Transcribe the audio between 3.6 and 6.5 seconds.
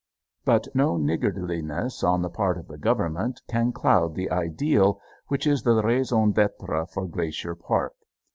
cloud the ideal which is the raison